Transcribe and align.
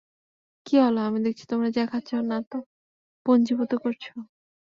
কি 0.65 0.75
হল, 0.77 0.95
আমি 1.01 1.19
দেখছি, 1.25 1.43
তোমরা 1.51 1.69
যা 1.71 1.83
খাচ্ছো 1.91 2.15
না 2.23 2.37
তা 2.43 2.57
পুঞ্জিভূত 3.25 3.71
করছো! 3.83 4.13